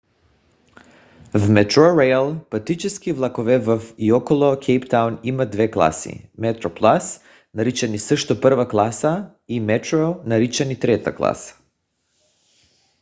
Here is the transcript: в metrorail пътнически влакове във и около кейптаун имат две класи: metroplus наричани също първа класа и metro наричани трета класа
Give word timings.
в 1.33 1.47
metrorail 1.55 2.39
пътнически 2.43 3.13
влакове 3.13 3.59
във 3.59 3.95
и 3.97 4.11
около 4.13 4.59
кейптаун 4.59 5.19
имат 5.23 5.51
две 5.51 5.71
класи: 5.71 6.29
metroplus 6.39 7.21
наричани 7.53 7.99
също 7.99 8.41
първа 8.41 8.67
класа 8.67 9.29
и 9.47 9.61
metro 9.61 10.25
наричани 10.27 10.79
трета 10.79 11.15
класа 11.15 11.57